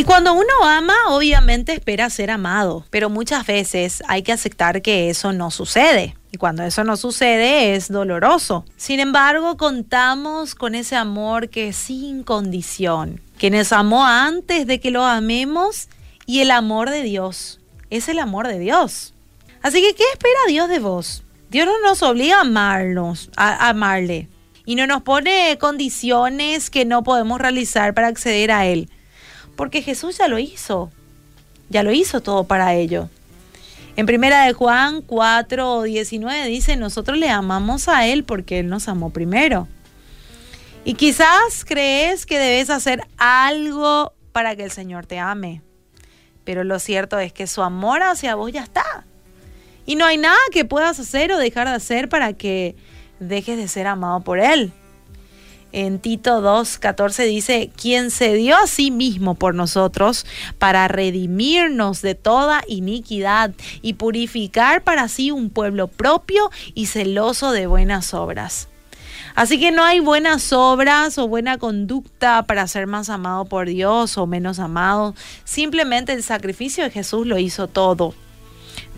[0.00, 5.10] Y cuando uno ama, obviamente espera ser amado, pero muchas veces hay que aceptar que
[5.10, 6.16] eso no sucede.
[6.32, 8.64] Y cuando eso no sucede es doloroso.
[8.78, 14.80] Sin embargo, contamos con ese amor que es sin condición, que nos amó antes de
[14.80, 15.90] que lo amemos
[16.24, 17.60] y el amor de Dios.
[17.90, 19.12] Es el amor de Dios.
[19.60, 21.24] Así que, ¿qué espera Dios de vos?
[21.50, 24.30] Dios no nos obliga a amarnos, a amarle.
[24.64, 28.88] Y no nos pone condiciones que no podemos realizar para acceder a Él.
[29.56, 30.90] Porque Jesús ya lo hizo.
[31.68, 33.08] Ya lo hizo todo para ello.
[33.96, 38.88] En primera de Juan 4, 19 dice, nosotros le amamos a Él porque Él nos
[38.88, 39.68] amó primero.
[40.84, 45.62] Y quizás crees que debes hacer algo para que el Señor te ame.
[46.44, 49.04] Pero lo cierto es que su amor hacia vos ya está.
[49.84, 52.76] Y no hay nada que puedas hacer o dejar de hacer para que
[53.18, 54.72] dejes de ser amado por Él.
[55.72, 60.26] En Tito 2.14 dice, quien se dio a sí mismo por nosotros
[60.58, 67.66] para redimirnos de toda iniquidad y purificar para sí un pueblo propio y celoso de
[67.66, 68.68] buenas obras.
[69.34, 74.18] Así que no hay buenas obras o buena conducta para ser más amado por Dios
[74.18, 75.14] o menos amado.
[75.44, 78.14] Simplemente el sacrificio de Jesús lo hizo todo.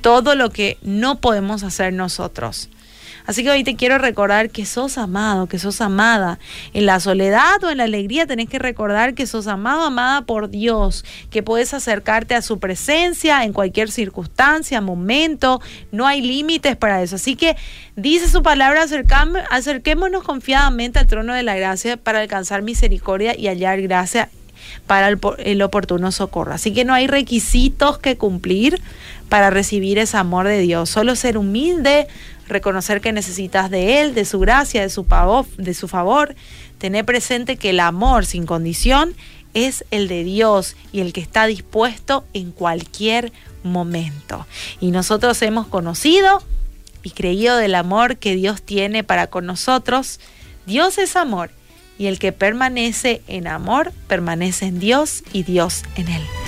[0.00, 2.70] Todo lo que no podemos hacer nosotros.
[3.26, 6.38] Así que hoy te quiero recordar que sos amado, que sos amada.
[6.72, 10.50] En la soledad o en la alegría tenés que recordar que sos amado, amada por
[10.50, 15.60] Dios, que puedes acercarte a su presencia en cualquier circunstancia, momento.
[15.90, 17.16] No hay límites para eso.
[17.16, 17.56] Así que
[17.96, 18.84] dice su palabra,
[19.50, 24.28] acerquémonos confiadamente al trono de la gracia para alcanzar misericordia y hallar gracia
[24.86, 26.52] para el, oportuno socorro.
[26.52, 28.80] Así que no hay requisitos que cumplir
[29.28, 30.90] para recibir ese amor de Dios.
[30.90, 32.06] Solo ser humilde,
[32.48, 36.34] reconocer que necesitas de Él, de su gracia, de su, favor, de su favor,
[36.78, 39.14] tener presente que el amor sin condición
[39.54, 43.32] es el de Dios y el que está dispuesto en cualquier
[43.62, 44.46] momento.
[44.80, 46.42] Y nosotros hemos conocido
[47.02, 50.20] y creído del amor que Dios tiene para con nosotros.
[50.66, 51.50] Dios es amor
[52.02, 56.41] y el que permanece en amor permanece en Dios y Dios en él.